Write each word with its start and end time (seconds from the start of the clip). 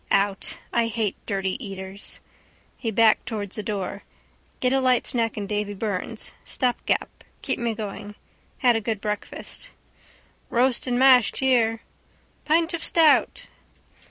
Out. 0.09 0.57
I 0.73 0.87
hate 0.87 1.15
dirty 1.27 1.63
eaters. 1.63 2.19
He 2.75 2.89
backed 2.89 3.27
towards 3.27 3.55
the 3.55 3.61
door. 3.61 4.01
Get 4.59 4.73
a 4.73 4.79
light 4.79 5.05
snack 5.05 5.37
in 5.37 5.45
Davy 5.45 5.75
Byrne's. 5.75 6.31
Stopgap. 6.43 7.23
Keep 7.43 7.59
me 7.59 7.75
going. 7.75 8.15
Had 8.65 8.75
a 8.75 8.81
good 8.81 8.99
breakfast. 8.99 9.69
—Roast 10.49 10.87
and 10.87 10.97
mashed 10.97 11.37
here. 11.37 11.81
—Pint 12.45 12.73
of 12.73 12.83
stout. 12.83 13.45